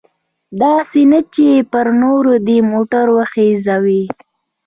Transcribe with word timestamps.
داسې 0.61 1.01
نه 1.11 1.19
چې 1.33 1.47
پر 1.71 1.87
نورو 2.01 2.33
دې 2.47 2.57
موټر 2.71 3.05
وخیژوي. 3.17 4.03